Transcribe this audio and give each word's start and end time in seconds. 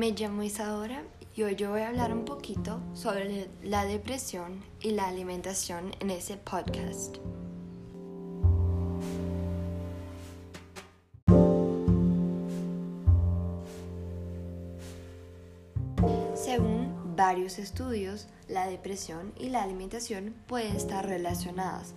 Me 0.00 0.12
llamo 0.12 0.42
Isadora 0.42 1.02
y 1.36 1.42
hoy 1.42 1.56
yo 1.56 1.72
voy 1.72 1.82
a 1.82 1.88
hablar 1.88 2.14
un 2.14 2.24
poquito 2.24 2.80
sobre 2.94 3.50
la 3.62 3.84
depresión 3.84 4.64
y 4.80 4.92
la 4.92 5.06
alimentación 5.06 5.94
en 6.00 6.08
ese 6.08 6.38
podcast. 6.38 7.18
Según 16.34 17.14
varios 17.14 17.58
estudios, 17.58 18.26
la 18.48 18.68
depresión 18.68 19.34
y 19.38 19.50
la 19.50 19.62
alimentación 19.62 20.34
pueden 20.46 20.76
estar 20.76 21.04
relacionadas. 21.04 21.92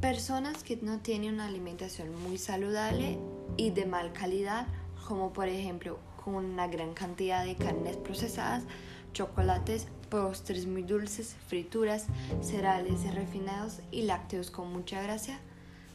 Personas 0.00 0.62
que 0.62 0.76
no 0.76 1.00
tienen 1.00 1.34
una 1.34 1.46
alimentación 1.46 2.14
muy 2.22 2.38
saludable 2.38 3.18
y 3.56 3.70
de 3.70 3.86
mal 3.86 4.12
calidad, 4.12 4.68
como 5.04 5.32
por 5.32 5.48
ejemplo 5.48 5.98
con 6.24 6.34
una 6.34 6.66
gran 6.66 6.94
cantidad 6.94 7.44
de 7.44 7.56
carnes 7.56 7.96
procesadas, 7.96 8.64
chocolates, 9.12 9.86
postres 10.08 10.66
muy 10.66 10.82
dulces, 10.82 11.36
frituras, 11.48 12.06
cereales 12.40 13.02
refinados 13.14 13.80
y 13.90 14.02
lácteos 14.02 14.50
con 14.50 14.72
mucha 14.72 15.02
grasa, 15.02 15.38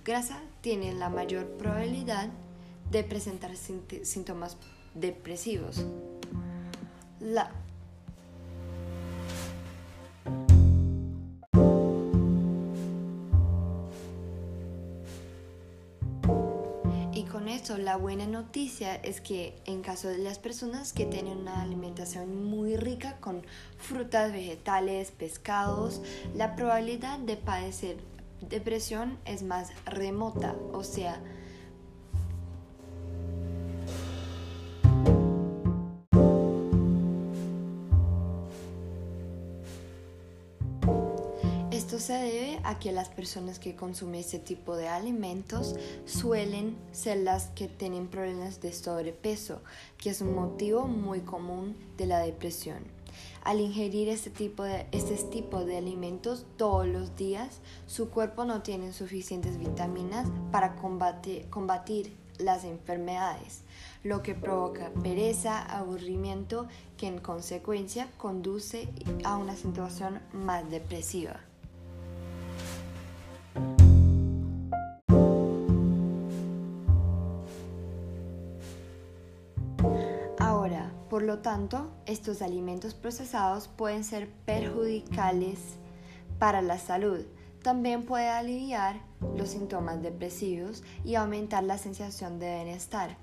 grasa 0.04 0.42
tienen 0.62 1.00
la 1.00 1.10
mayor 1.10 1.48
probabilidad 1.58 2.30
de 2.92 3.04
presentar 3.04 3.56
síntomas 3.56 4.58
depresivos. 4.94 5.86
La 7.20 7.52
la 17.78 17.96
buena 17.96 18.28
noticia 18.28 18.96
es 18.96 19.22
que 19.22 19.56
en 19.66 19.82
caso 19.82 20.10
de 20.10 20.18
las 20.18 20.40
personas 20.40 20.92
que 20.92 21.06
tienen 21.06 21.38
una 21.38 21.62
alimentación 21.62 22.44
muy 22.44 22.76
rica 22.76 23.18
con 23.22 23.44
frutas, 23.78 24.34
vegetales, 24.34 25.12
pescados, 25.12 26.02
la 26.36 26.56
probabilidad 26.58 27.18
de 27.18 27.38
padecer 27.38 27.98
depresión 28.42 29.18
es 29.24 29.42
más 29.42 29.72
remota, 29.86 30.56
o 30.74 30.84
sea, 30.84 31.22
Esto 41.86 42.00
se 42.00 42.14
debe 42.14 42.60
a 42.64 42.80
que 42.80 42.92
las 42.92 43.10
personas 43.10 43.60
que 43.60 43.76
consumen 43.76 44.22
este 44.22 44.40
tipo 44.40 44.76
de 44.76 44.88
alimentos 44.88 45.76
suelen 46.06 46.76
ser 46.92 47.18
las 47.18 47.50
que 47.50 47.68
tienen 47.68 48.08
problemas 48.08 48.60
de 48.60 48.74
sobrepeso, 48.74 49.62
que 50.00 50.10
es 50.10 50.20
un 50.20 50.34
motivo 50.34 50.88
muy 50.88 51.20
común 51.20 51.78
de 51.96 52.08
la 52.08 52.18
depresión. 52.18 52.80
Al 53.44 53.62
ingerir 53.62 54.10
este 54.10 54.32
tipo 54.32 54.64
de, 54.64 54.88
este 54.92 55.14
tipo 55.30 55.64
de 55.64 55.78
alimentos 55.78 56.48
todos 56.58 56.88
los 56.88 57.16
días, 57.16 57.60
su 57.86 58.10
cuerpo 58.10 58.46
no 58.46 58.64
tiene 58.64 58.92
suficientes 58.92 59.60
vitaminas 59.60 60.28
para 60.52 60.78
combatir, 60.78 61.48
combatir 61.52 62.18
las 62.40 62.64
enfermedades, 62.64 63.62
lo 64.02 64.24
que 64.24 64.34
provoca 64.34 64.90
pereza, 65.04 65.62
aburrimiento, 65.62 66.68
que 66.98 67.06
en 67.06 67.20
consecuencia 67.20 68.10
conduce 68.18 68.90
a 69.24 69.38
una 69.38 69.56
situación 69.56 70.20
más 70.34 70.68
depresiva. 70.72 71.42
Por 81.16 81.24
lo 81.24 81.40
tanto, 81.40 81.92
estos 82.06 82.42
alimentos 82.42 82.94
procesados 82.94 83.70
pueden 83.70 84.04
ser 84.04 84.30
perjudiciales 84.46 85.60
para 86.40 86.62
la 86.62 86.78
salud. 86.78 87.22
También 87.64 88.04
puede 88.04 88.28
aliviar 88.28 89.00
los 89.38 89.48
síntomas 89.48 90.02
depresivos 90.02 90.84
y 91.06 91.16
aumentar 91.16 91.64
la 91.64 91.78
sensación 91.78 92.38
de 92.38 92.54
bienestar. 92.56 93.16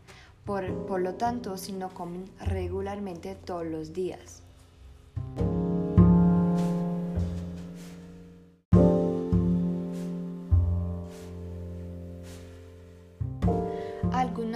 Por, 0.47 0.87
por 0.87 1.03
lo 1.03 1.17
tanto, 1.17 1.59
si 1.59 1.73
no 1.73 1.93
comen 1.93 2.31
regularmente 2.41 3.35
todos 3.35 3.67
los 3.67 3.93
días. 3.93 4.43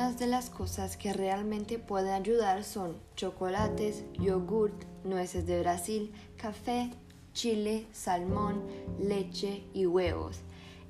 De 0.06 0.28
las 0.28 0.50
cosas 0.50 0.96
que 0.96 1.12
realmente 1.12 1.80
pueden 1.80 2.12
ayudar 2.12 2.62
son 2.62 2.96
chocolates, 3.16 4.04
yogurt, 4.14 4.84
nueces 5.04 5.46
de 5.46 5.60
Brasil, 5.60 6.12
café, 6.36 6.92
chile, 7.34 7.86
salmón, 7.92 8.62
leche 9.00 9.64
y 9.74 9.84
huevos. 9.84 10.38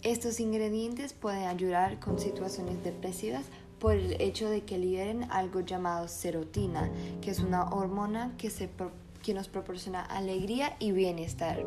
Estos 0.03 0.39
ingredientes 0.39 1.15
pueden 1.15 1.45
ayudar 1.45 1.99
con 1.99 2.19
situaciones 2.19 2.85
depresivas 2.85 3.47
por 3.81 3.95
el 3.95 4.21
hecho 4.21 4.51
de 4.51 4.65
que 4.65 4.79
liberen 4.79 5.25
algo 5.33 5.61
llamado 5.61 6.09
serotina, 6.09 6.93
que 7.23 7.31
es 7.31 7.41
una 7.41 7.71
hormona 7.71 8.35
que, 8.37 8.53
que 9.23 9.35
nos 9.35 9.49
proporciona 9.49 10.03
alegría 10.03 10.77
y 10.79 10.93
bienestar. 10.93 11.65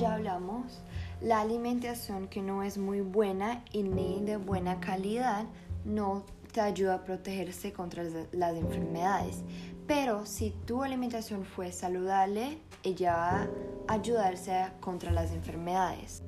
Ya 0.00 0.14
hablamos, 0.14 0.80
la 1.20 1.40
alimentación 1.40 2.28
que 2.28 2.42
no 2.42 2.62
es 2.62 2.78
muy 2.78 3.00
buena 3.00 3.64
y 3.72 3.82
ni 3.82 4.20
de 4.20 4.36
buena 4.36 4.80
calidad 4.80 5.44
no 5.84 6.24
te 6.52 6.60
ayuda 6.60 6.94
a 6.94 7.04
protegerse 7.04 7.72
contra 7.72 8.04
las 8.32 8.56
enfermedades. 8.56 9.42
Pero 9.86 10.24
si 10.26 10.50
tu 10.66 10.82
alimentación 10.82 11.44
fue 11.44 11.72
saludable, 11.72 12.58
ella 12.82 13.16
va 13.16 13.48
a 13.88 13.92
ayudarse 13.92 14.68
contra 14.80 15.10
las 15.10 15.32
enfermedades. 15.32 16.22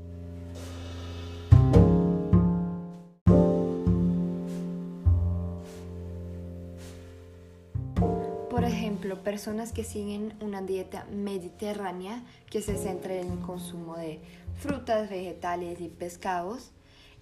Por 8.52 8.64
ejemplo, 8.64 9.22
personas 9.22 9.72
que 9.72 9.82
siguen 9.82 10.34
una 10.42 10.60
dieta 10.60 11.06
mediterránea 11.10 12.22
que 12.50 12.60
se 12.60 12.76
centra 12.76 13.14
en 13.14 13.32
el 13.32 13.38
consumo 13.38 13.96
de 13.96 14.20
frutas, 14.58 15.08
vegetales 15.08 15.80
y 15.80 15.88
pescados 15.88 16.70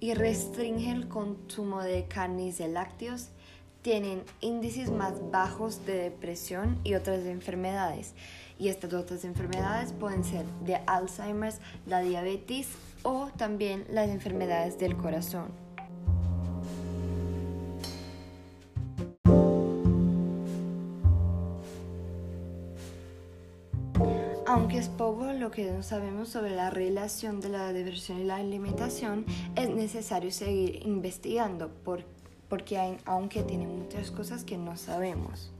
y 0.00 0.14
restringe 0.14 0.90
el 0.90 1.06
consumo 1.06 1.84
de 1.84 2.08
carnes 2.08 2.58
y 2.58 2.66
lácteos, 2.66 3.28
tienen 3.82 4.24
índices 4.40 4.90
más 4.90 5.30
bajos 5.30 5.86
de 5.86 5.94
depresión 5.94 6.80
y 6.82 6.94
otras 6.94 7.24
enfermedades. 7.24 8.14
Y 8.58 8.66
estas 8.66 8.92
otras 8.92 9.24
enfermedades 9.24 9.92
pueden 9.92 10.24
ser 10.24 10.44
de 10.66 10.80
Alzheimer, 10.88 11.54
la 11.86 12.00
diabetes 12.00 12.66
o 13.04 13.28
también 13.36 13.84
las 13.88 14.08
enfermedades 14.08 14.80
del 14.80 14.96
corazón. 14.96 15.69
Aunque 24.52 24.78
es 24.78 24.88
poco 24.88 25.32
lo 25.32 25.52
que 25.52 25.70
no 25.70 25.84
sabemos 25.84 26.30
sobre 26.30 26.50
la 26.50 26.70
relación 26.70 27.40
de 27.40 27.50
la 27.50 27.72
diversión 27.72 28.18
y 28.18 28.24
la 28.24 28.34
alimentación, 28.34 29.24
es 29.54 29.70
necesario 29.70 30.32
seguir 30.32 30.84
investigando 30.84 31.70
porque 32.48 32.76
hay, 32.76 32.96
aunque 33.04 33.44
tiene 33.44 33.68
muchas 33.68 34.10
cosas 34.10 34.42
que 34.42 34.58
no 34.58 34.76
sabemos. 34.76 35.52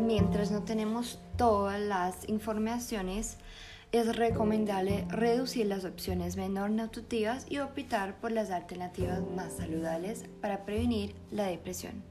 Mientras 0.00 0.50
no 0.50 0.64
tenemos 0.64 1.20
todas 1.36 1.78
las 1.78 2.28
informaciones, 2.28 3.38
es 3.90 4.16
recomendable 4.16 5.06
reducir 5.08 5.66
las 5.66 5.84
opciones 5.84 6.36
menor 6.36 6.70
nutritivas 6.70 7.46
y 7.48 7.58
optar 7.58 8.20
por 8.20 8.32
las 8.32 8.50
alternativas 8.50 9.20
más 9.34 9.54
saludables 9.54 10.24
para 10.42 10.64
prevenir 10.64 11.14
la 11.30 11.44
depresión. 11.44 12.02